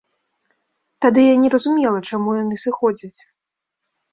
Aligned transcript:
Тады 1.05 1.21
я 1.25 1.35
не 1.43 1.51
разумела, 1.55 1.99
чаму 2.13 2.29
яны 2.43 2.55
сыходзяць. 2.65 3.17